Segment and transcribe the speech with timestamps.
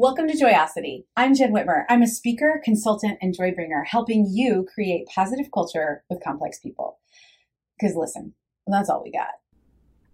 [0.00, 1.04] Welcome to Joyosity.
[1.14, 1.84] I'm Jen Whitmer.
[1.90, 6.98] I'm a speaker, consultant, and joy bringer, helping you create positive culture with complex people.
[7.78, 8.32] Because listen,
[8.66, 9.28] that's all we got.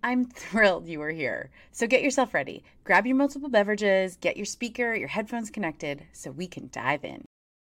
[0.02, 1.52] I'm thrilled you are here.
[1.70, 2.64] So get yourself ready.
[2.82, 7.24] Grab your multiple beverages, get your speaker, your headphones connected so we can dive in.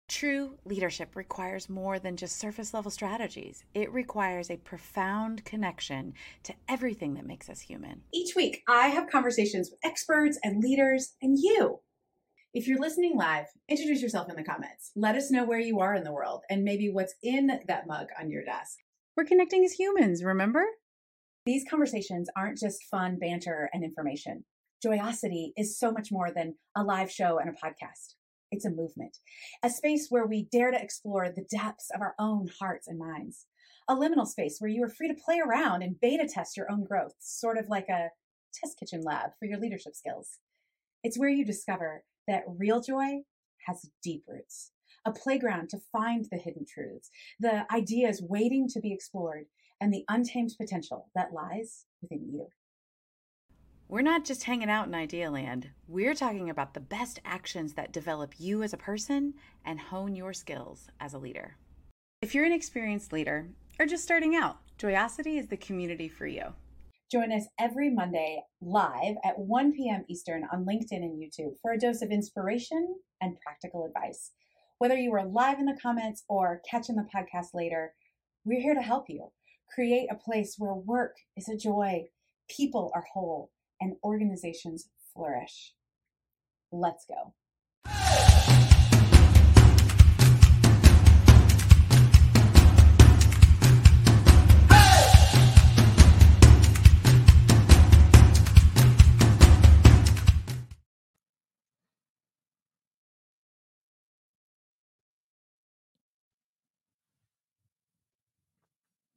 [0.10, 3.64] True leadership requires more than just surface level strategies.
[3.74, 8.02] It requires a profound connection to everything that makes us human.
[8.14, 11.80] Each week, I have conversations with experts and leaders and you
[12.52, 14.92] if you're listening live, introduce yourself in the comments.
[14.96, 18.08] Let us know where you are in the world and maybe what's in that mug
[18.20, 18.78] on your desk.
[19.16, 20.66] We're connecting as humans, remember?
[21.46, 24.46] These conversations aren't just fun banter and information.
[24.84, 28.16] Joyosity is so much more than a live show and a podcast.
[28.52, 29.18] It's a movement,
[29.62, 33.46] a space where we dare to explore the depths of our own hearts and minds,
[33.88, 36.84] a liminal space where you are free to play around and beta test your own
[36.84, 38.10] growth, sort of like a
[38.56, 40.40] test kitchen lab for your leadership skills.
[41.04, 43.24] It's where you discover that real joy
[43.68, 44.72] has deep roots,
[45.06, 49.46] a playground to find the hidden truths, the ideas waiting to be explored,
[49.82, 52.48] and the untamed potential that lies within you.
[53.88, 55.72] We're not just hanging out in idea land.
[55.88, 59.34] We're talking about the best actions that develop you as a person
[59.66, 61.58] and hone your skills as a leader.
[62.22, 63.48] If you're an experienced leader
[63.80, 66.54] or just starting out, Joyosity is the community for you.
[67.12, 70.06] Join us every Monday live at 1 p.m.
[70.08, 74.30] Eastern on LinkedIn and YouTube for a dose of inspiration and practical advice.
[74.78, 77.96] Whether you are live in the comments or catching the podcast later,
[78.46, 79.32] we're here to help you
[79.74, 82.06] create a place where work is a joy,
[82.48, 83.50] people are whole,
[83.82, 85.74] and organizations flourish.
[86.72, 87.34] Let's go.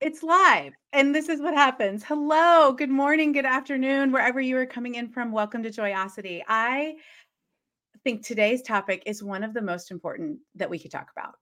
[0.03, 2.03] It's live, and this is what happens.
[2.03, 5.31] Hello, good morning, good afternoon, wherever you are coming in from.
[5.31, 6.43] Welcome to Joyosity.
[6.49, 6.97] I
[8.03, 11.37] think today's topic is one of the most important that we could talk about.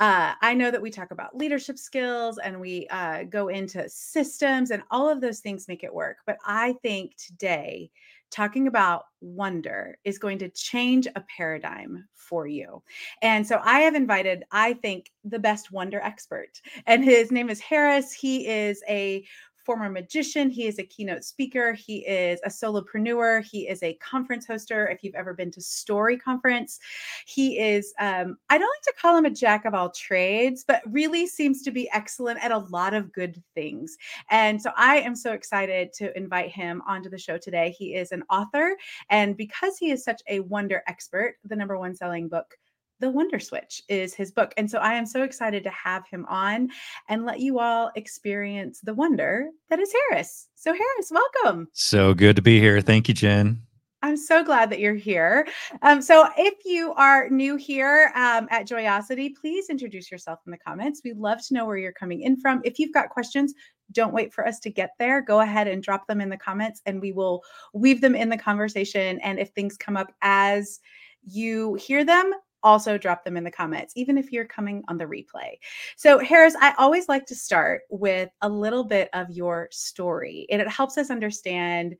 [0.00, 4.70] Uh, I know that we talk about leadership skills and we uh, go into systems,
[4.70, 6.16] and all of those things make it work.
[6.24, 7.90] But I think today
[8.30, 12.82] talking about wonder is going to change a paradigm for you.
[13.22, 17.60] And so I have invited, I think, the best wonder expert, and his name is
[17.60, 18.12] Harris.
[18.12, 19.24] He is a
[19.66, 20.48] former magician.
[20.48, 21.72] He is a keynote speaker.
[21.72, 23.42] He is a solopreneur.
[23.42, 24.90] He is a conference hoster.
[24.90, 26.78] If you've ever been to Story Conference,
[27.26, 30.82] he is, um, I don't like to call him a jack of all trades, but
[30.86, 33.96] really seems to be excellent at a lot of good things.
[34.30, 37.74] And so I am so excited to invite him onto the show today.
[37.76, 38.76] He is an author.
[39.10, 42.56] And because he is such a wonder expert, the number one selling book
[43.00, 44.52] the Wonder Switch is his book.
[44.56, 46.70] And so I am so excited to have him on
[47.08, 50.48] and let you all experience the wonder that is Harris.
[50.54, 51.68] So, Harris, welcome.
[51.72, 52.80] So good to be here.
[52.80, 53.60] Thank you, Jen.
[54.02, 55.48] I'm so glad that you're here.
[55.82, 60.58] Um, so, if you are new here um, at Joyosity, please introduce yourself in the
[60.58, 61.00] comments.
[61.02, 62.60] We'd love to know where you're coming in from.
[62.64, 63.54] If you've got questions,
[63.92, 65.22] don't wait for us to get there.
[65.22, 67.42] Go ahead and drop them in the comments, and we will
[67.72, 69.18] weave them in the conversation.
[69.20, 70.78] And if things come up as
[71.24, 72.32] you hear them,
[72.66, 75.54] also drop them in the comments, even if you're coming on the replay.
[75.96, 80.60] So, Harris, I always like to start with a little bit of your story, and
[80.60, 81.94] it helps us understand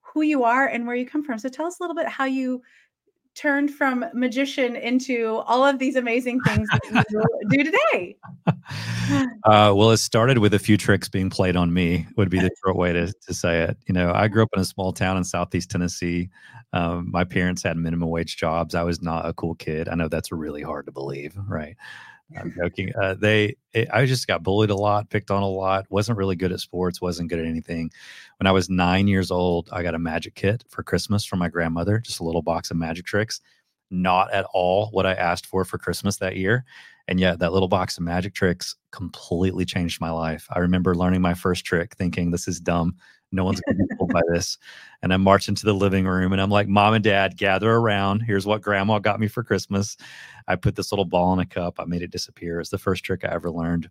[0.00, 1.38] who you are and where you come from.
[1.38, 2.62] So, tell us a little bit how you
[3.38, 8.16] turned from magician into all of these amazing things that you do today?
[9.44, 12.50] Uh, well, it started with a few tricks being played on me, would be the
[12.62, 13.78] short way to, to say it.
[13.86, 16.28] You know, I grew up in a small town in Southeast Tennessee.
[16.74, 18.74] Um, my parents had minimum wage jobs.
[18.74, 19.88] I was not a cool kid.
[19.88, 21.76] I know that's really hard to believe, right?
[22.36, 22.92] I'm joking.
[22.94, 25.86] Uh, they, it, I just got bullied a lot, picked on a lot.
[25.88, 27.00] wasn't really good at sports.
[27.00, 27.90] wasn't good at anything.
[28.38, 31.48] When I was nine years old, I got a magic kit for Christmas from my
[31.48, 33.40] grandmother, just a little box of magic tricks.
[33.90, 36.66] Not at all what I asked for for Christmas that year,
[37.06, 40.46] and yet that little box of magic tricks completely changed my life.
[40.50, 42.96] I remember learning my first trick, thinking this is dumb.
[43.30, 44.58] No one's going to be fooled by this.
[45.02, 48.20] And I march into the living room and I'm like, Mom and Dad, gather around.
[48.20, 49.96] Here's what Grandma got me for Christmas.
[50.46, 51.78] I put this little ball in a cup.
[51.78, 52.60] I made it disappear.
[52.60, 53.90] It's the first trick I ever learned.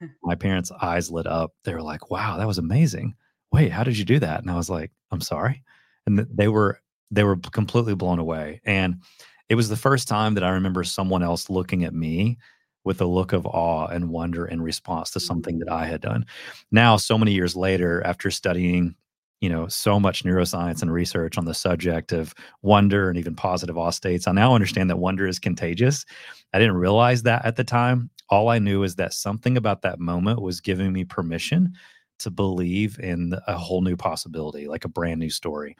[0.22, 1.52] My parents' eyes lit up.
[1.64, 3.14] They were like, Wow, that was amazing.
[3.52, 4.40] Wait, how did you do that?
[4.40, 5.62] And I was like, I'm sorry.
[6.06, 6.80] And they were
[7.10, 8.60] they were completely blown away.
[8.64, 9.02] And
[9.48, 12.38] it was the first time that I remember someone else looking at me
[12.84, 15.72] with a look of awe and wonder in response to something that mm.
[15.72, 16.24] I had done.
[16.70, 18.94] Now, so many years later, after studying
[19.40, 23.76] you know so much neuroscience and research on the subject of wonder and even positive
[23.78, 26.04] awe states i now understand that wonder is contagious.
[26.52, 28.10] I didn't realize that at the time.
[28.28, 31.72] All i knew is that something about that moment was giving me permission
[32.18, 35.76] to believe in a whole new possibility like a brand new story.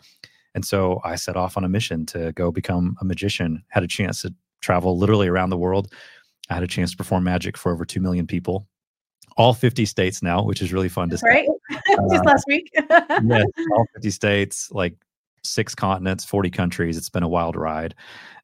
[0.54, 3.62] And so i set off on a mission to go become a magician.
[3.68, 5.92] Had a chance to travel literally around the world
[6.50, 8.66] i had a chance to perform magic for over 2 million people
[9.36, 11.26] all 50 states now, which is really fun to see.
[11.26, 11.48] Right.
[11.70, 12.70] Just uh, last week.
[12.74, 14.94] yes, all 50 states, like
[15.42, 16.96] six continents, 40 countries.
[16.96, 17.94] It's been a wild ride.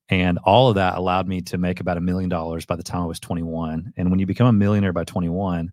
[0.09, 3.03] And all of that allowed me to make about a million dollars by the time
[3.03, 3.93] I was 21.
[3.97, 5.73] And when you become a millionaire by 21,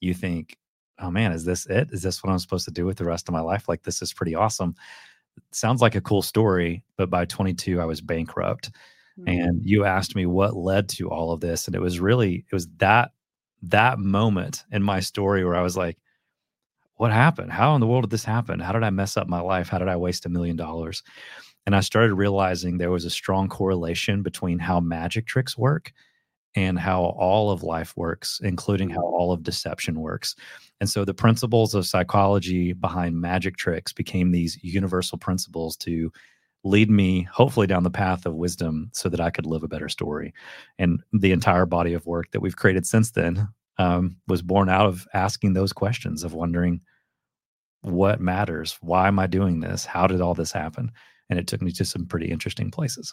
[0.00, 0.56] you think,
[1.00, 1.90] oh man, is this it?
[1.90, 3.68] Is this what I'm supposed to do with the rest of my life?
[3.68, 4.74] Like, this is pretty awesome.
[5.50, 6.84] sounds like a cool story.
[6.96, 8.70] But by 22, I was bankrupt.
[9.18, 9.28] Mm-hmm.
[9.28, 11.66] And you asked me what led to all of this.
[11.66, 13.12] And it was really, it was that
[13.62, 15.98] that moment in my story where I was like,
[16.96, 17.52] what happened?
[17.52, 18.60] How in the world did this happen?
[18.60, 19.68] How did I mess up my life?
[19.68, 21.02] How did I waste a million dollars?
[21.66, 25.92] And I started realizing there was a strong correlation between how magic tricks work
[26.54, 30.34] and how all of life works, including how all of deception works.
[30.80, 36.12] And so the principles of psychology behind magic tricks became these universal principles to
[36.64, 39.88] lead me hopefully down the path of wisdom so that I could live a better
[39.88, 40.32] story.
[40.78, 43.48] And the entire body of work that we've created since then
[43.78, 46.80] um, was born out of asking those questions of wondering
[47.80, 48.78] what matters?
[48.80, 49.84] Why am I doing this?
[49.84, 50.92] How did all this happen?
[51.28, 53.12] And it took me to some pretty interesting places.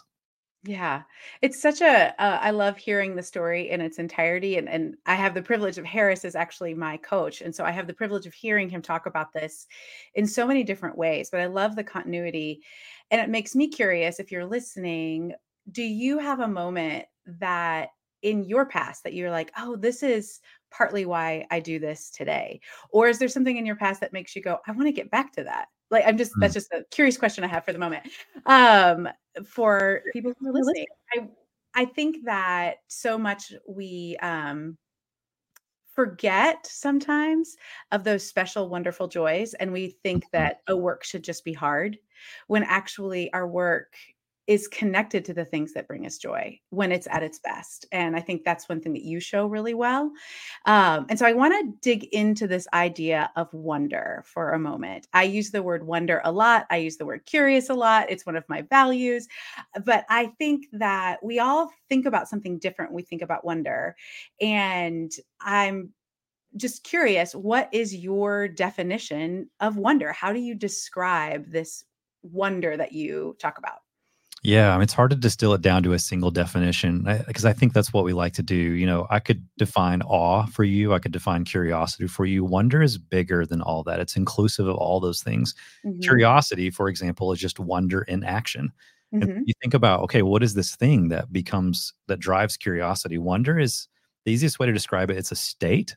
[0.62, 1.04] Yeah,
[1.40, 2.14] it's such a.
[2.22, 5.78] Uh, I love hearing the story in its entirety, and and I have the privilege
[5.78, 8.82] of Harris is actually my coach, and so I have the privilege of hearing him
[8.82, 9.66] talk about this
[10.14, 11.30] in so many different ways.
[11.30, 12.60] But I love the continuity,
[13.10, 15.32] and it makes me curious if you're listening.
[15.70, 17.88] Do you have a moment that
[18.22, 20.40] in your past that you're like, oh, this is
[20.70, 22.60] partly why I do this today,
[22.90, 25.10] or is there something in your past that makes you go, I want to get
[25.10, 25.68] back to that?
[25.90, 26.40] like i'm just mm.
[26.40, 28.04] that's just a curious question i have for the moment
[28.46, 29.08] um
[29.44, 31.28] for people who are listening i
[31.74, 34.76] i think that so much we um
[36.00, 37.58] forget sometimes
[37.92, 40.38] of those special wonderful joys and we think mm-hmm.
[40.38, 41.98] that a work should just be hard
[42.46, 43.92] when actually our work
[44.50, 47.86] is connected to the things that bring us joy when it's at its best.
[47.92, 50.10] And I think that's one thing that you show really well.
[50.66, 55.06] Um, and so I want to dig into this idea of wonder for a moment.
[55.12, 58.10] I use the word wonder a lot, I use the word curious a lot.
[58.10, 59.28] It's one of my values.
[59.84, 63.94] But I think that we all think about something different when we think about wonder.
[64.40, 65.90] And I'm
[66.56, 70.12] just curious what is your definition of wonder?
[70.12, 71.84] How do you describe this
[72.24, 73.78] wonder that you talk about?
[74.42, 77.50] Yeah, I mean, it's hard to distill it down to a single definition because I,
[77.50, 78.54] I, think that's what we like to do.
[78.54, 82.42] You know, I could define awe for you, I could define curiosity for you.
[82.42, 85.54] Wonder is bigger than all that, it's inclusive of all those things.
[85.84, 86.00] Mm-hmm.
[86.00, 88.72] Curiosity, for example, is just wonder in action.
[89.14, 89.42] Mm-hmm.
[89.44, 93.18] You think about, okay, what is this thing that becomes that drives curiosity?
[93.18, 93.88] Wonder is
[94.24, 95.18] the easiest way to describe it.
[95.18, 95.96] It's a state.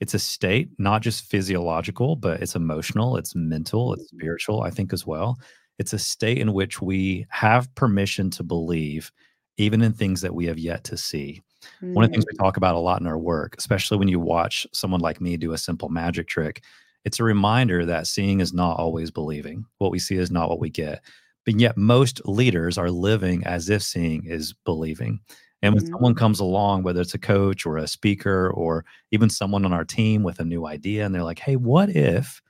[0.00, 4.16] It's a state, not just physiological, but it's emotional, it's mental, it's mm-hmm.
[4.16, 5.36] spiritual, I think, as well
[5.78, 9.10] it's a state in which we have permission to believe,
[9.56, 11.42] even in things that we have yet to see.
[11.82, 11.94] Mm.
[11.94, 12.42] One of the things we mm.
[12.42, 15.52] talk about a lot in our work, especially when you watch someone like me do
[15.52, 16.62] a simple magic trick,
[17.04, 19.64] it's a reminder that seeing is not always believing.
[19.78, 21.02] What we see is not what we get.
[21.44, 25.20] But yet, most leaders are living as if seeing is believing.
[25.62, 29.30] And when mm someone comes along, whether it's a coach or a speaker or even
[29.30, 32.40] someone on our team with a new idea, and they're like, hey, what if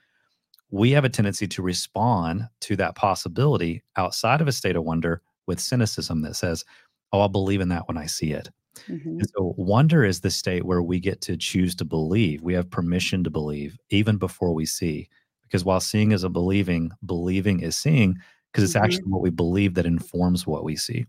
[0.73, 5.23] we have a tendency to respond to that possibility outside of a state of wonder
[5.47, 6.65] with cynicism that says,
[7.13, 8.49] Oh, I'll believe in that when I see it.
[8.89, 9.21] Mm-hmm.
[9.21, 12.41] And so, wonder is the state where we get to choose to believe.
[12.41, 15.09] We have permission to believe even before we see.
[15.43, 18.17] Because while seeing is a believing, believing is seeing,
[18.51, 18.85] because it's mm-hmm.
[18.85, 21.05] actually what we believe that informs what we see.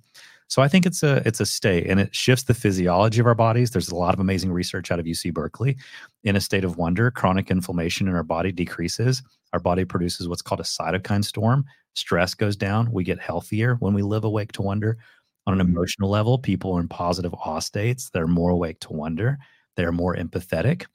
[0.47, 3.35] So I think it's a it's a state and it shifts the physiology of our
[3.35, 3.71] bodies.
[3.71, 5.77] There's a lot of amazing research out of UC Berkeley.
[6.23, 9.23] In a state of wonder, chronic inflammation in our body decreases.
[9.53, 11.65] Our body produces what's called a cytokine storm.
[11.95, 12.91] Stress goes down.
[12.91, 14.97] We get healthier when we live awake to wonder.
[15.45, 15.75] On an mm-hmm.
[15.75, 18.09] emotional level, people are in positive awe states.
[18.09, 19.37] They're more awake to wonder.
[19.75, 20.85] They're more empathetic.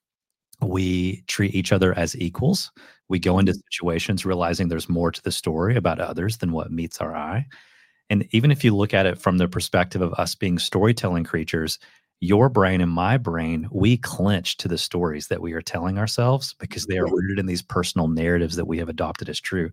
[0.60, 2.72] We treat each other as equals.
[3.08, 3.60] We go into mm-hmm.
[3.70, 7.46] situations realizing there's more to the story about others than what meets our eye.
[8.10, 11.78] And even if you look at it from the perspective of us being storytelling creatures,
[12.20, 16.54] your brain and my brain, we clench to the stories that we are telling ourselves
[16.58, 17.14] because they are mm-hmm.
[17.14, 19.70] rooted in these personal narratives that we have adopted as true.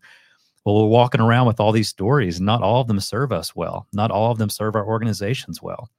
[0.64, 2.42] Well, we're walking around with all these stories.
[2.42, 3.88] Not all of them serve us well.
[3.94, 5.90] Not all of them serve our organizations well.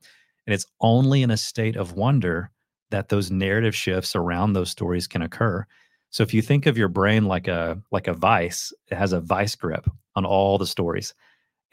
[0.46, 2.50] And it's only in a state of wonder
[2.90, 5.66] that those narrative shifts around those stories can occur.
[6.10, 9.20] So if you think of your brain like a like a vice, it has a
[9.20, 11.14] vice grip on all the stories.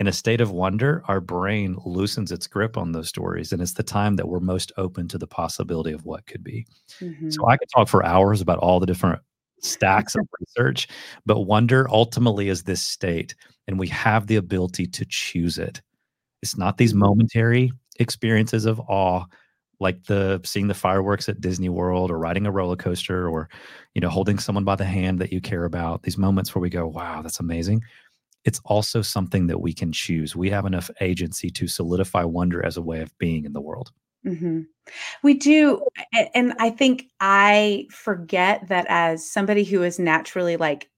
[0.04, 3.72] In a state of wonder, our brain loosens its grip on those stories, and it's
[3.72, 6.68] the time that we're most open to the possibility of what could be.
[7.00, 7.30] Mm-hmm.
[7.30, 9.22] So I could talk for hours about all the different
[9.62, 10.90] stacks of research,
[11.26, 13.34] but wonder ultimately is this state,
[13.70, 15.82] and we have the ability to choose it.
[16.42, 17.00] It's not these mm-hmm.
[17.00, 19.24] momentary experiences of awe
[19.80, 23.50] like the seeing the fireworks at Disney World or riding a roller coaster or
[23.94, 26.70] you know holding someone by the hand that you care about these moments where we
[26.70, 27.82] go wow that's amazing
[28.46, 32.78] it's also something that we can choose we have enough agency to solidify wonder as
[32.78, 33.92] a way of being in the world
[34.26, 34.62] mm-hmm.
[35.24, 35.82] we do
[36.34, 40.90] and i think i forget that as somebody who is naturally like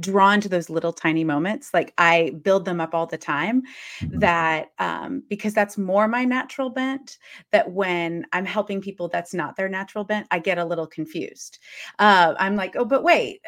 [0.00, 3.62] drawn to those little tiny moments like i build them up all the time
[4.00, 4.18] mm-hmm.
[4.18, 7.18] that um because that's more my natural bent
[7.52, 11.58] that when i'm helping people that's not their natural bent i get a little confused
[11.98, 13.40] uh i'm like oh but wait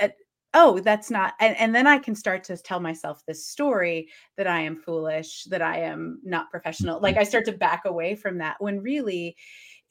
[0.55, 4.47] oh that's not and, and then i can start to tell myself this story that
[4.47, 7.23] i am foolish that i am not professional like mm-hmm.
[7.23, 9.37] i start to back away from that when really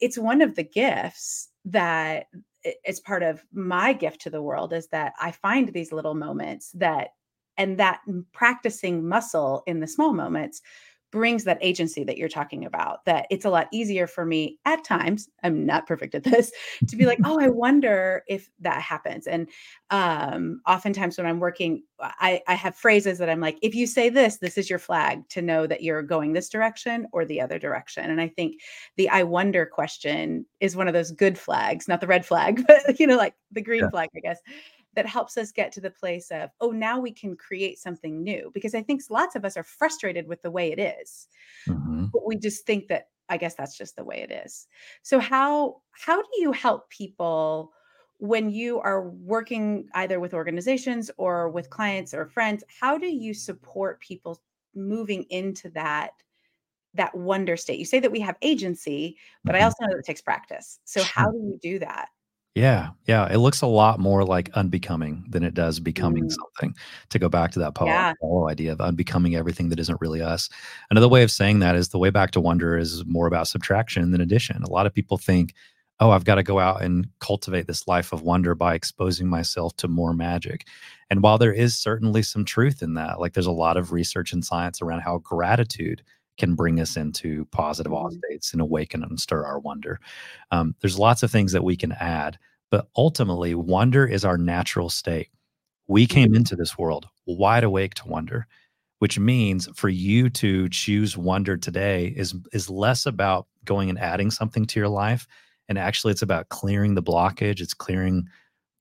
[0.00, 2.26] it's one of the gifts that
[2.84, 6.70] it's part of my gift to the world is that I find these little moments
[6.74, 7.08] that
[7.56, 8.00] and that
[8.32, 10.60] practicing muscle in the small moments
[11.16, 14.84] brings that agency that you're talking about that it's a lot easier for me at
[14.84, 16.52] times i'm not perfect at this
[16.86, 19.26] to be like oh i wonder if that happens.
[19.26, 19.48] And
[19.90, 24.10] um oftentimes when i'm working i i have phrases that i'm like if you say
[24.10, 27.58] this this is your flag to know that you're going this direction or the other
[27.58, 28.10] direction.
[28.10, 28.60] And i think
[28.96, 33.00] the i wonder question is one of those good flags not the red flag but
[33.00, 33.90] you know like the green yeah.
[33.90, 34.38] flag i guess
[34.96, 38.50] that helps us get to the place of oh now we can create something new
[38.52, 41.28] because i think lots of us are frustrated with the way it is.
[41.68, 42.06] Mm-hmm.
[42.12, 44.66] but we just think that i guess that's just the way it is
[45.02, 47.72] so how how do you help people
[48.18, 53.34] when you are working either with organizations or with clients or friends how do you
[53.34, 54.40] support people
[54.74, 56.10] moving into that
[56.94, 59.62] that wonder state you say that we have agency but mm-hmm.
[59.62, 62.08] i also know that it takes practice so how do you do that
[62.56, 63.30] yeah, yeah.
[63.30, 66.32] It looks a lot more like unbecoming than it does becoming mm.
[66.32, 66.74] something.
[67.10, 68.14] To go back to that Paulo, yeah.
[68.48, 70.48] Idea of unbecoming everything that isn't really us.
[70.90, 74.10] Another way of saying that is the way back to wonder is more about subtraction
[74.10, 74.62] than addition.
[74.62, 75.52] A lot of people think,
[76.00, 79.76] oh, I've got to go out and cultivate this life of wonder by exposing myself
[79.76, 80.66] to more magic.
[81.10, 84.32] And while there is certainly some truth in that, like there's a lot of research
[84.32, 86.02] and science around how gratitude
[86.36, 88.18] can bring us into positive awe mm-hmm.
[88.26, 90.00] states and awaken and stir our wonder.
[90.50, 92.38] Um, there's lots of things that we can add,
[92.70, 95.30] but ultimately, wonder is our natural state.
[95.88, 96.36] We came mm-hmm.
[96.36, 98.46] into this world wide awake to wonder,
[98.98, 104.30] which means for you to choose wonder today is is less about going and adding
[104.30, 105.26] something to your life,
[105.68, 107.60] and actually, it's about clearing the blockage.
[107.60, 108.28] It's clearing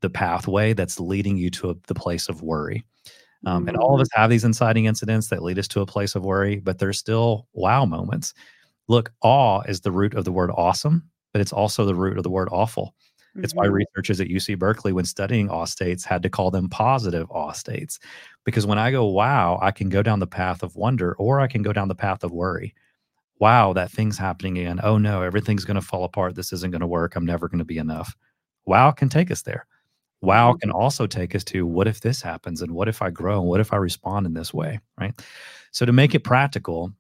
[0.02, 2.84] the pathway that's leading you to a, the place of worry.
[3.46, 4.20] Um, and all of us mm.
[4.20, 7.48] have these inciting incidents that lead us to a place of worry, but there's still
[7.54, 8.34] wow moments.
[8.88, 12.24] Look, awe is the root of the word awesome, but it's also the root of
[12.24, 12.96] the word awful.
[13.36, 13.44] Mm-hmm.
[13.44, 13.76] It's why mm-hmm.
[13.76, 18.00] researchers at UC Berkeley, when studying awe states, had to call them positive awe states.
[18.46, 21.48] Because when I go, wow, I can go down the path of wonder or I
[21.48, 22.74] can go down the path of worry.
[23.40, 24.80] Wow, that thing's happening again.
[24.82, 26.36] Oh no, everything's going to fall apart.
[26.36, 27.16] This isn't going to work.
[27.16, 28.16] I'm never going to be enough.
[28.66, 29.68] Wow can take us there
[30.26, 30.60] wow mm-hmm.
[30.60, 33.50] can also take us to what if this happens and what if I grow and
[33.50, 35.14] what if I respond in this way, right?
[35.72, 36.94] So to make it practical,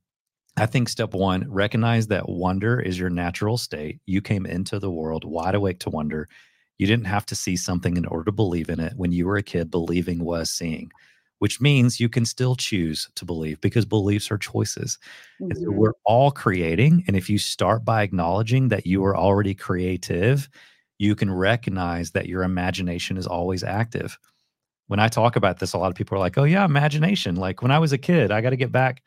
[0.57, 3.99] I think step one, recognize that wonder is your natural state.
[4.05, 6.29] You came into the world wide awake to wonder.
[6.77, 8.93] You didn't have to see something in order to believe in it.
[8.95, 10.91] When you were a kid, believing was seeing,
[11.39, 14.97] which means you can still choose to believe because beliefs are choices.
[15.41, 15.57] Mm-hmm.
[15.57, 15.77] So mm-hmm.
[15.77, 17.03] we're all creating.
[17.07, 20.49] And if you start by acknowledging that you are already creative,
[20.97, 24.17] you can recognize that your imagination is always active.
[24.87, 27.35] When I talk about this, a lot of people are like, oh, yeah, imagination.
[27.35, 29.01] Like when I was a kid, I got to get back.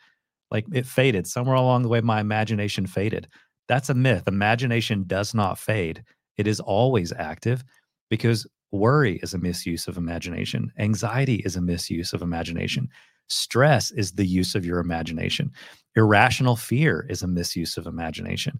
[0.51, 3.29] Like it faded somewhere along the way, my imagination faded.
[3.69, 4.25] That's a myth.
[4.27, 6.03] Imagination does not fade,
[6.37, 7.65] it is always active
[8.09, 12.89] because worry is a misuse of imagination, anxiety is a misuse of imagination.
[13.29, 15.53] Stress is the use of your imagination.
[15.97, 18.59] Irrational fear is a misuse of imagination.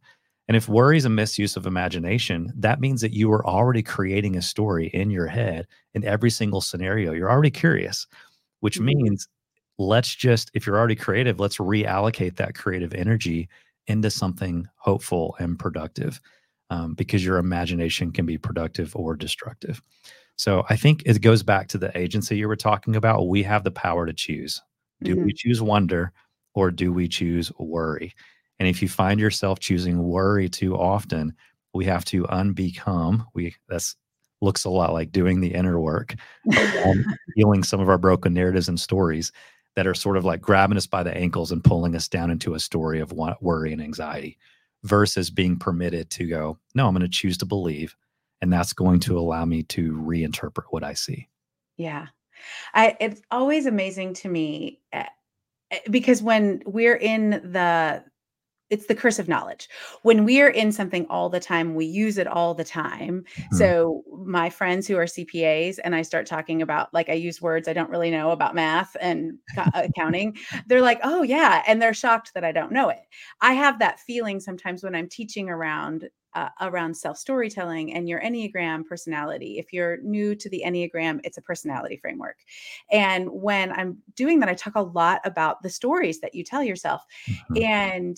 [0.49, 4.37] And if worry is a misuse of imagination, that means that you are already creating
[4.37, 7.13] a story in your head in every single scenario.
[7.13, 8.07] You're already curious,
[8.61, 8.87] which mm-hmm.
[8.87, 9.29] means
[9.79, 13.49] let's just, if you're already creative, let's reallocate that creative energy
[13.87, 16.21] into something hopeful and productive
[16.71, 19.83] um, because your imagination can be productive or destructive.
[20.37, 23.29] So I think it goes back to the agency you were talking about.
[23.29, 24.63] We have the power to choose.
[25.03, 25.25] Do mm-hmm.
[25.25, 26.13] we choose wonder
[26.55, 28.15] or do we choose worry?
[28.59, 31.35] And if you find yourself choosing worry too often,
[31.75, 33.25] we have to unbecome.
[33.35, 33.97] We that's
[34.41, 36.15] looks a lot like doing the inner work,
[37.35, 39.33] healing some of our broken narratives and stories
[39.75, 42.55] that are sort of like grabbing us by the ankles and pulling us down into
[42.55, 44.39] a story of worry and anxiety
[44.85, 47.97] versus being permitted to go, no, I'm going to choose to believe.
[48.41, 51.29] And that's going to allow me to reinterpret what I see.
[51.77, 52.07] Yeah.
[52.75, 55.05] I, it's always amazing to me uh,
[55.91, 58.05] because when we're in the
[58.71, 59.69] it's the curse of knowledge.
[60.03, 63.25] When we are in something all the time, we use it all the time.
[63.37, 63.57] Mm-hmm.
[63.57, 67.69] So my friends who are CPAs and I start talking about like I use words
[67.69, 69.39] I don't really know about math and
[69.75, 73.01] accounting, they're like, "Oh yeah," and they're shocked that I don't know it.
[73.41, 78.21] I have that feeling sometimes when I'm teaching around uh, around self storytelling and your
[78.21, 79.59] Enneagram personality.
[79.59, 82.37] If you're new to the Enneagram, it's a personality framework.
[82.91, 86.63] And when I'm doing that, I talk a lot about the stories that you tell
[86.63, 87.03] yourself.
[87.29, 87.63] Mm-hmm.
[87.65, 88.17] And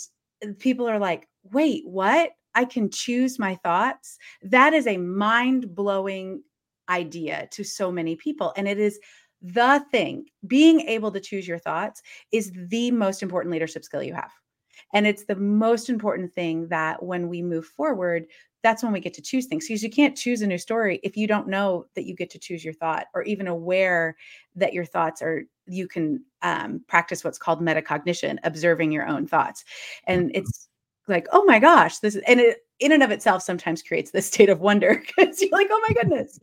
[0.58, 2.30] people are like, wait, what?
[2.54, 4.18] I can choose my thoughts.
[4.42, 6.42] That is a mind blowing
[6.88, 8.52] idea to so many people.
[8.56, 8.98] And it is
[9.40, 10.26] the thing.
[10.46, 14.32] Being able to choose your thoughts is the most important leadership skill you have.
[14.92, 18.26] And it's the most important thing that when we move forward,
[18.62, 21.16] that's when we get to choose things because you can't choose a new story if
[21.16, 24.16] you don't know that you get to choose your thought or even aware
[24.56, 29.64] that your thoughts are you can um, practice what's called metacognition observing your own thoughts
[30.06, 30.38] and mm-hmm.
[30.38, 30.68] it's
[31.08, 34.26] like oh my gosh this is, and it in and of itself sometimes creates this
[34.32, 36.38] state of wonder because you're like oh my goodness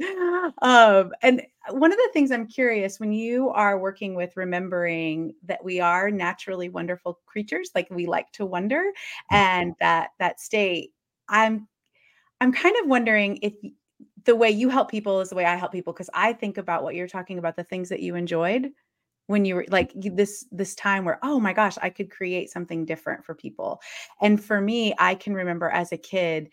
[0.61, 5.63] um, and one of the things i'm curious when you are working with remembering that
[5.63, 8.83] we are naturally wonderful creatures like we like to wonder
[9.31, 9.35] mm-hmm.
[9.35, 10.91] and that that state
[11.29, 11.67] i'm
[12.39, 13.53] I'm kind of wondering if
[14.25, 16.83] the way you help people is the way I help people because I think about
[16.83, 18.71] what you're talking about the things that you enjoyed
[19.27, 22.85] when you were like this this time where oh my gosh I could create something
[22.85, 23.81] different for people.
[24.21, 26.49] And for me I can remember as a kid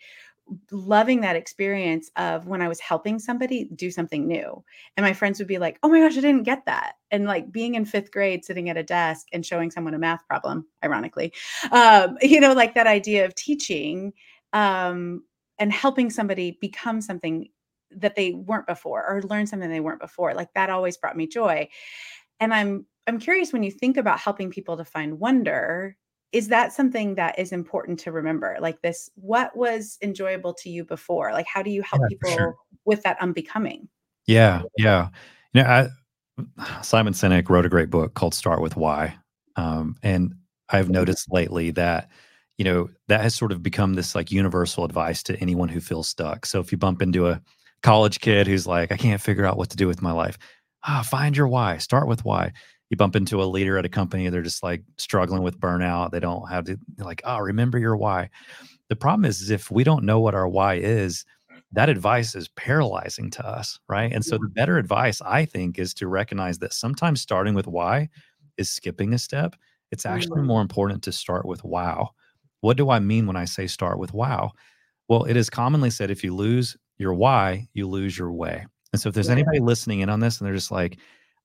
[0.71, 4.63] loving that experience of when I was helping somebody do something new.
[4.95, 7.51] And my friends would be like, "Oh my gosh, I didn't get that." And like
[7.51, 11.33] being in 5th grade sitting at a desk and showing someone a math problem, ironically.
[11.71, 14.13] Um, you know, like that idea of teaching
[14.53, 15.23] um
[15.59, 17.49] and helping somebody become something
[17.91, 21.27] that they weren't before or learn something they weren't before like that always brought me
[21.27, 21.67] joy
[22.39, 25.95] and i'm i'm curious when you think about helping people to find wonder
[26.31, 28.57] is that something that is important to remember?
[28.59, 31.31] Like this what was enjoyable to you before?
[31.31, 32.55] Like how do you help yeah, people sure.
[32.83, 33.87] with that unbecoming?
[34.27, 35.07] Yeah yeah.
[35.53, 39.15] You know I, simon sinek wrote a great book called start with why
[39.55, 40.33] um, and
[40.67, 42.09] i've noticed lately that
[42.57, 46.07] you know, that has sort of become this like universal advice to anyone who feels
[46.07, 46.45] stuck.
[46.45, 47.41] So if you bump into a
[47.83, 50.37] college kid who's like, I can't figure out what to do with my life,
[50.85, 51.77] ah, find your why.
[51.77, 52.51] Start with why.
[52.89, 56.11] You bump into a leader at a company, they're just like struggling with burnout.
[56.11, 58.29] They don't have to like, oh, remember your why.
[58.89, 61.25] The problem is, is if we don't know what our why is,
[61.71, 64.11] that advice is paralyzing to us, right?
[64.13, 68.09] And so the better advice, I think, is to recognize that sometimes starting with why
[68.57, 69.55] is skipping a step.
[69.91, 72.11] It's actually more important to start with wow
[72.65, 74.51] what do I mean when I say start with wow?
[75.07, 78.65] Well, it is commonly said if you lose your why, you lose your way.
[78.95, 79.33] And so if there's yeah.
[79.33, 80.99] anybody listening in on this and they're just like,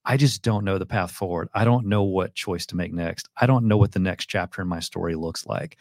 [0.04, 1.48] I just don't know the path forward.
[1.52, 3.28] I don't know what choice to make next.
[3.40, 5.76] I don't know what the next chapter in my story looks like.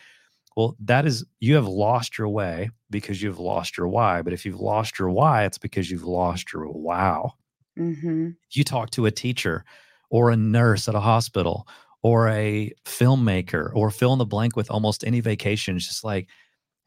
[0.58, 4.24] Well, that is, you have lost your way because you've lost your why.
[4.24, 7.34] But if you've lost your why, it's because you've lost your wow.
[7.78, 8.30] Mm-hmm.
[8.50, 9.64] You talk to a teacher
[10.10, 11.68] or a nurse at a hospital
[12.02, 15.76] or a filmmaker or fill in the blank with almost any vacation.
[15.76, 16.28] It's just like,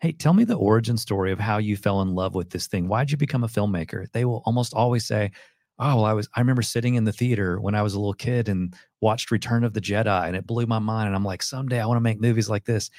[0.02, 2.88] hey, tell me the origin story of how you fell in love with this thing.
[2.88, 4.10] Why'd you become a filmmaker?
[4.10, 5.30] They will almost always say,
[5.78, 8.12] oh, well, I was, I remember sitting in the theater when I was a little
[8.12, 11.06] kid and watched Return of the Jedi and it blew my mind.
[11.06, 12.90] And I'm like, someday I want to make movies like this.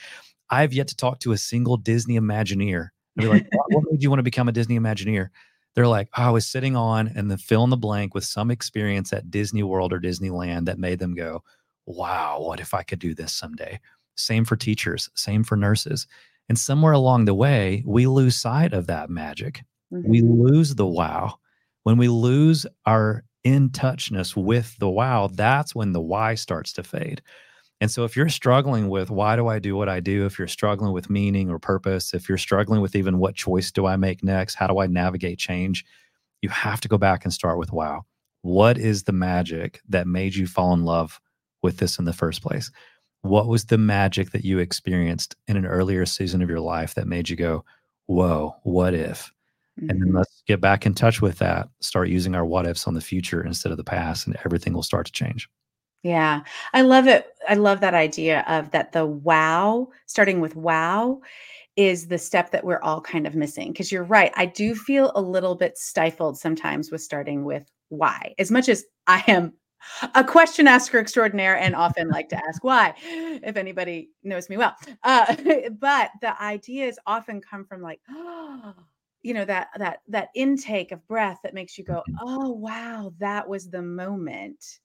[0.49, 2.87] I've yet to talk to a single Disney Imagineer.
[3.17, 5.27] They're like, what made you want to become a Disney Imagineer?
[5.75, 8.49] They're like, oh, I was sitting on and the fill in the blank with some
[8.49, 11.43] experience at Disney World or Disneyland that made them go,
[11.85, 13.81] wow, what if I could do this someday?
[14.15, 16.07] Same for teachers, same for nurses.
[16.49, 19.63] And somewhere along the way, we lose sight of that magic.
[19.91, 20.09] Mm-hmm.
[20.09, 21.35] We lose the wow.
[21.83, 26.83] When we lose our in touchness with the wow, that's when the why starts to
[26.83, 27.21] fade.
[27.81, 30.47] And so, if you're struggling with why do I do what I do, if you're
[30.47, 34.23] struggling with meaning or purpose, if you're struggling with even what choice do I make
[34.23, 35.83] next, how do I navigate change,
[36.41, 38.05] you have to go back and start with wow.
[38.41, 41.19] What is the magic that made you fall in love
[41.61, 42.71] with this in the first place?
[43.23, 47.07] What was the magic that you experienced in an earlier season of your life that
[47.07, 47.65] made you go,
[48.05, 49.31] whoa, what if?
[49.79, 49.89] Mm-hmm.
[49.89, 50.17] And then mm-hmm.
[50.17, 53.43] let's get back in touch with that, start using our what ifs on the future
[53.43, 55.49] instead of the past, and everything will start to change.
[56.03, 56.41] Yeah,
[56.73, 57.27] I love it.
[57.47, 61.21] I love that idea of that the wow, starting with wow,
[61.77, 63.71] is the step that we're all kind of missing.
[63.71, 64.33] Because you're right.
[64.35, 68.35] I do feel a little bit stifled sometimes with starting with why.
[68.37, 69.53] As much as I am
[70.15, 74.75] a question asker extraordinaire and often like to ask why, if anybody knows me well.
[75.03, 75.35] Uh,
[75.79, 78.73] but the ideas often come from like, oh,
[79.23, 82.17] you know that that that intake of breath that makes you go Mhm.
[82.19, 84.79] oh wow that was the moment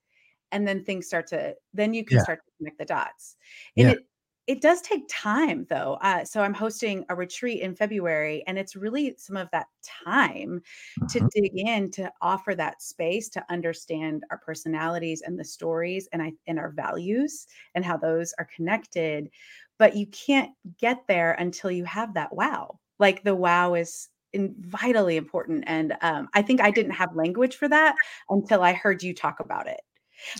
[0.52, 2.22] and then things start to then you can Yeah.
[2.22, 3.36] start to connect the dots
[3.78, 3.90] and Yeah.
[3.90, 4.07] it
[4.48, 8.74] it does take time though uh, so i'm hosting a retreat in february and it's
[8.74, 10.60] really some of that time
[11.08, 11.30] to Mhm.
[11.30, 16.32] dig in to offer that space to understand our personalities and the stories and i
[16.46, 19.30] and our values and how those are connected
[19.78, 24.54] but you can't get there until you have that wow like the wow is in,
[24.60, 27.94] vitally important and um, i think i didn't have language for that
[28.30, 29.80] until i heard you talk about it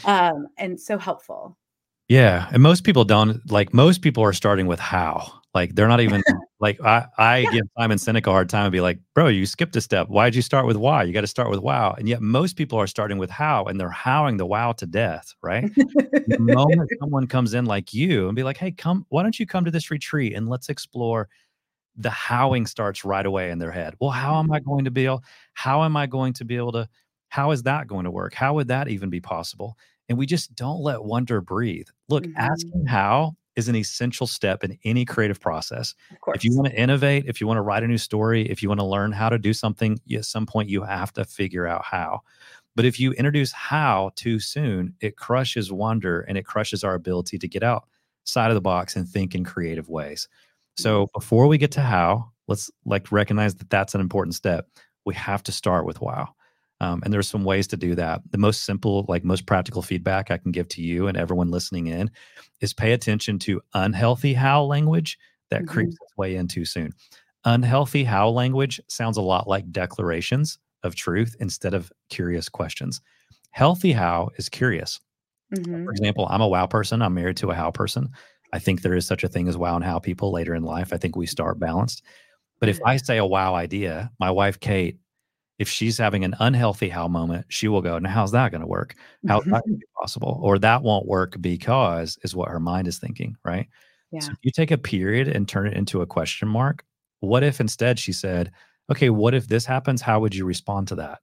[0.05, 1.57] um, and so helpful
[2.09, 3.75] Yeah, and most people don't like.
[3.75, 5.31] Most people are starting with how.
[5.55, 6.23] Like they're not even
[6.61, 7.07] like I.
[7.19, 7.51] I Yeah.
[7.53, 10.09] give Simon Sinek a hard time and be like, "Bro, you skipped a step.
[10.09, 11.03] Why'd you start with why?
[11.05, 13.79] You got to start with wow." And yet most people are starting with how, and
[13.79, 15.35] they're howing the wow to death.
[15.43, 15.71] Right?
[15.75, 19.05] the moment someone comes in like you and be like, "Hey, come.
[19.11, 21.29] Why don't you come to this retreat and let's explore."
[21.97, 23.95] The howing starts right away in their head.
[24.01, 25.25] Well, how am I going to be able?
[25.55, 26.89] How am I going to be able to?
[27.29, 28.35] How is that going to work?
[28.35, 29.77] How would that even be possible?
[30.09, 31.89] And we just don't let wonder breathe.
[32.09, 32.35] Look, Mhm.
[32.37, 35.95] asking how is an essential step in any creative process.
[36.33, 38.69] If you want to innovate, if you want to write a new story, if you
[38.69, 41.85] want to learn how to do something, at some point you have to figure out
[41.85, 42.21] how.
[42.77, 47.39] But if you introduce how too soon, it crushes wonder and it crushes our ability
[47.39, 50.29] to get outside of the box and think in creative ways.
[50.77, 54.69] So before we get to how, let's like recognize that that's an important step.
[55.05, 56.29] We have to start with wow.
[56.81, 58.23] Um, and there's some ways to do that.
[58.31, 61.87] The most simple, like most practical feedback I can give to you and everyone listening
[61.89, 62.11] in
[62.61, 65.19] is pay attention to unhealthy how language
[65.51, 65.67] that Mhm.
[65.67, 66.93] creeps its way in too soon.
[67.45, 73.01] Unhealthy how language sounds a lot like declarations of truth instead of curious questions.
[73.51, 75.01] Healthy how is curious.
[75.51, 75.87] Mhm.
[75.87, 77.03] For example, I'm a wow person.
[77.03, 78.11] I'm married to a how person.
[78.53, 80.93] I think there is such a thing as wow and how people later in life.
[80.93, 82.03] I think we start balanced.
[82.61, 84.99] But if I say a wow idea, my wife, Kate,
[85.59, 88.67] if she's having an unhealthy how moment, she will go, Now, how's that going to
[88.67, 88.95] work?
[89.27, 89.79] How's that going to mm-hmm.
[89.79, 90.41] be possible?
[90.43, 93.69] Or that won't work because is what her mind is thinking, right?
[94.13, 96.85] yeah So if you take a period and turn it into a question mark,
[97.21, 98.53] what if instead she said,
[98.91, 100.01] Okay, what if this happens?
[100.01, 101.19] How would you respond to that?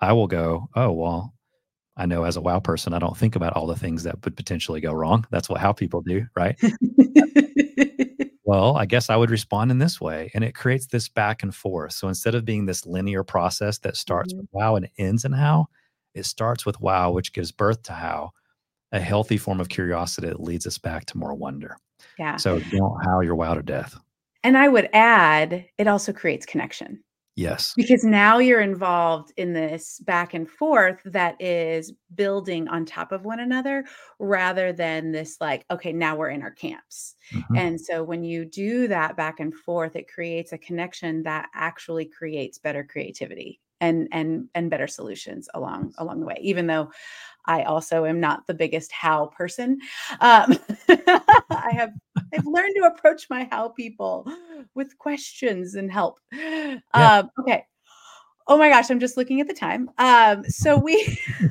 [0.00, 1.34] I will go, Oh, well,
[1.96, 4.36] I know as a wow person, I don't think about all the things that would
[4.36, 5.26] potentially go wrong.
[5.30, 6.58] That's what how people do, right?
[8.50, 10.32] Well, I guess I would respond in this way.
[10.34, 11.92] And it creates this back and forth.
[11.92, 14.38] So instead of being this linear process that starts Mhm.
[14.38, 15.68] with wow and ends in how,
[16.14, 18.32] it starts with wow, which gives birth to how,
[18.90, 21.76] a healthy form of curiosity that leads us back to more wonder.
[22.18, 23.94] yeah So don't how your wow to death.
[24.42, 27.04] and i would add it also creates connection
[27.36, 27.72] Yes.
[27.76, 33.24] because now you're involved in this back and forth that is building on top of
[33.24, 33.84] one another
[34.18, 37.58] rather than this like okay now we're in our camps Mhm.
[37.58, 42.04] and so when you do that back and forth it creates a connection that actually
[42.04, 46.90] creates better creativity and and and better solutions along along the way even though
[47.46, 49.78] i also am not the biggest how person
[50.20, 51.92] um i have
[52.34, 54.26] i've learned to approach my how people
[54.74, 56.20] with questions and help.
[56.94, 57.64] Um okay.
[58.46, 59.90] Oh my gosh i'm just looking at the time.
[59.98, 61.18] Um so we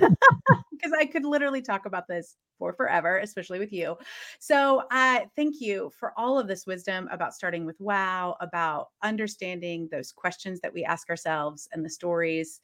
[0.79, 3.97] because I could literally talk about this for forever, especially with you.
[4.39, 9.87] So, uh, thank you for all of this wisdom about starting with wow, about understanding
[9.91, 12.61] those questions that we ask ourselves and the stories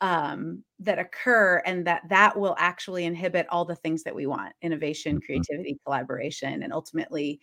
[0.00, 4.54] um, that occur, and that that will actually inhibit all the things that we want:
[4.62, 5.24] innovation, Mhm.
[5.26, 7.40] creativity, collaboration, and ultimately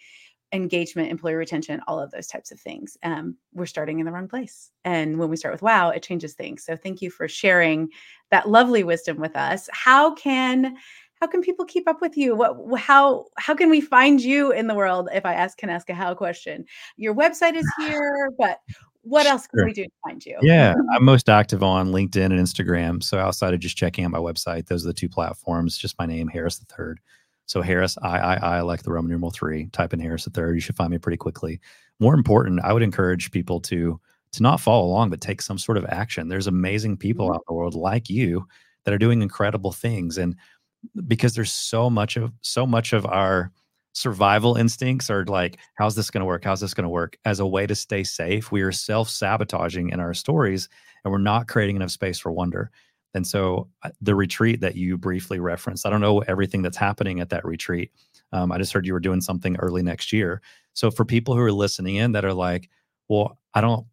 [0.54, 2.98] engagement, employee retention, all of those types of things.
[3.04, 4.72] Um, we're starting in the wrong place.
[4.86, 6.64] And when we start with wow, it changes things.
[6.64, 7.90] So thank you for sharing
[8.32, 9.70] that lovely wisdom with us.
[9.74, 10.78] How can
[11.20, 12.36] how can people keep up with you?
[12.36, 15.90] What how how can we find you in the world if I ask can ask
[15.90, 16.66] a how question?
[16.96, 18.60] Your website is here, but
[19.08, 19.66] what else can Sure.
[19.68, 20.38] we do to find you?
[20.42, 23.04] Yeah, I'm most active on LinkedIn and Instagram.
[23.04, 25.78] So outside of just checking out my website, those are the two platforms.
[25.78, 27.00] Just my name, Harris the Third.
[27.46, 29.68] So Harris, I, I, I, like the Roman numeral three.
[29.68, 30.54] Type in Harris the Third.
[30.56, 31.60] You should find me pretty quickly.
[32.00, 34.00] More important, I would encourage people to
[34.34, 36.28] to not follow along, but take some sort of action.
[36.28, 37.36] There's amazing people Mhm.
[37.36, 38.46] out in the world like you
[38.84, 40.36] that are doing incredible things, and
[41.08, 43.52] because there's so much of so much of our
[43.98, 46.44] survival instincts are like, how's this going to work?
[46.44, 47.18] How's this going to work?
[47.26, 50.70] As a way to stay safe, we are self sabotaging in our stories,
[51.04, 52.70] and we're not creating enough space for wonder.
[53.16, 57.20] And so uh, the retreat that you briefly referenced, I don't know everything that's happening
[57.20, 57.92] at that retreat.
[58.32, 60.42] Um, I just heard you were doing something early next year.
[60.74, 62.70] So for people who are listening in that are like,
[63.08, 63.88] well, I don't,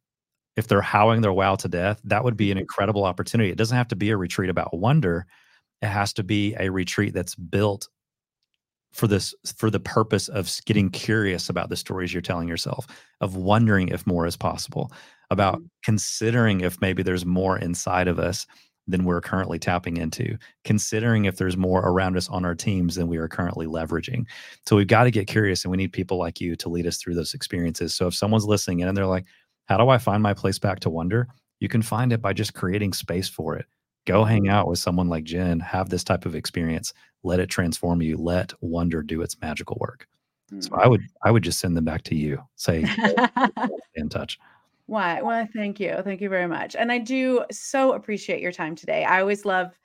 [0.57, 3.51] if they're howling their wow to death, that would be an incredible opportunity.
[3.51, 5.25] It doesn't have to be a retreat about wonder.
[5.81, 7.88] It has to be a retreat that's built
[8.95, 12.87] for this for the purpose of getting curious about the stories you're telling yourself
[13.21, 14.91] of wondering if more is possible
[15.31, 15.67] about mm-hmm.
[15.83, 18.47] considering if maybe there's more inside of us
[18.87, 23.09] than we're currently tapping into, considering if there's more around us on our teams than
[23.09, 24.27] we are currently leveraging.
[24.67, 26.99] So we've got to get curious and we need people like you to lead us
[26.99, 27.95] through those experiences.
[27.95, 29.25] So if someone's listening in and they're like,
[29.67, 31.29] how do I find my place back to wonder?
[31.61, 33.65] You can find it by just creating space for it.
[34.07, 36.93] Go hang out with someone like Jen, have this type of experience,
[37.25, 40.07] let it transform you, let wonder do its magical work.
[40.53, 40.61] Mm-hmm.
[40.61, 40.91] So I mm.
[40.91, 42.43] would I would just send them back to you.
[42.57, 42.85] Say
[43.95, 44.39] in touch.
[44.87, 45.23] Why?
[45.23, 45.97] Well, thank you.
[46.05, 46.77] Thank you very much.
[46.77, 49.05] And I do so appreciate your time today.
[49.05, 49.79] I always love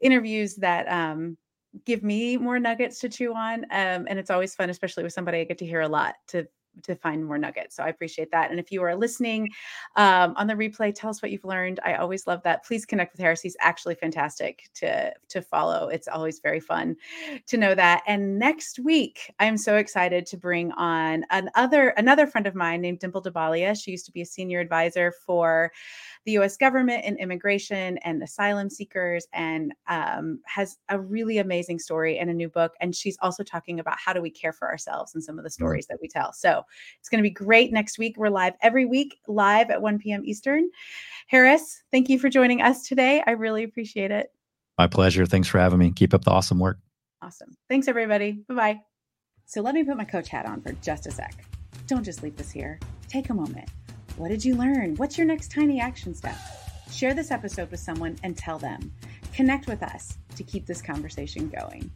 [0.00, 1.36] interviews that um,
[1.84, 3.64] give me more nuggets to chew on.
[3.64, 6.46] Um, and it's always fun, especially with somebody I get to hear a lot to
[6.82, 7.76] to find more nuggets.
[7.76, 8.50] So I appreciate that.
[8.50, 9.48] And if you are listening
[9.96, 11.80] um, on the replay, tell us what you've learned.
[11.84, 12.64] I always love that.
[12.64, 13.40] Please connect with Harris.
[13.40, 15.88] He's actually fantastic to to follow.
[15.88, 16.96] It's always very fun
[17.46, 18.02] to know that.
[18.06, 22.98] And next week, I'm so excited to bring on another another friend of mine named
[22.98, 23.80] Dimple Dhabalia.
[23.80, 25.72] She used to be a senior advisor for
[26.24, 32.18] the US government and immigration and asylum seekers, and um, has a really amazing story
[32.18, 32.72] and a new book.
[32.80, 35.48] And she's also talking about how do we care for ourselves and some of the
[35.48, 35.62] mm-hmm.
[35.62, 36.32] stories that we tell.
[36.32, 36.62] So
[36.98, 38.16] it's going to be great next week.
[38.16, 40.22] We're live every week, live at 1 p.m.
[40.24, 40.70] Eastern.
[41.28, 43.22] Harris, thank you for joining us today.
[43.26, 44.32] I really appreciate it.
[44.78, 45.26] My pleasure.
[45.26, 45.90] Thanks for having me.
[45.90, 46.78] Keep up the awesome work.
[47.22, 47.54] Awesome.
[47.68, 48.44] Thanks, everybody.
[48.48, 48.80] Bye bye.
[49.46, 51.34] So let me put my coach hat on for just a sec.
[51.86, 52.78] Don't just leave this here.
[53.08, 53.70] Take a moment
[54.16, 54.96] what did you learn?
[54.96, 56.36] What's your next tiny action step?
[56.90, 58.90] Share this episode with someone and tell them.
[59.34, 61.90] Connect with us to keep this conversation going.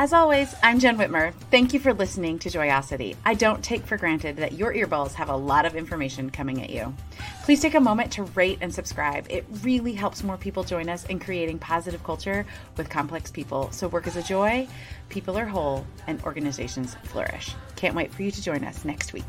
[0.00, 1.34] As always, I'm Jen Whitmer.
[1.50, 3.16] Thank you for listening to Joyosity.
[3.26, 6.70] I don't take for granted that your earballs have a lot of information coming at
[6.70, 6.94] you.
[7.42, 9.26] Please take a moment to rate and subscribe.
[9.28, 12.46] It really helps more people join us in creating positive culture
[12.78, 14.66] with complex people so work is a joy,
[15.10, 17.54] people are whole, and organizations flourish.
[17.76, 19.26] Can't wait for you to join us next week.